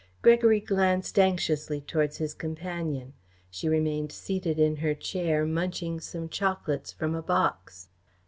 Gregory 0.23 0.59
glanced 0.59 1.19
anxiously 1.19 1.79
towards 1.79 2.17
his 2.17 2.33
companion. 2.33 3.13
She 3.51 3.69
remained 3.69 4.11
seated 4.11 4.57
in 4.57 4.77
her 4.77 4.95
chair, 4.95 5.45
munching 5.45 5.99
some 5.99 6.27
chocolates 6.27 6.91
from 6.91 7.13
a 7.13 7.21
box. 7.21 7.87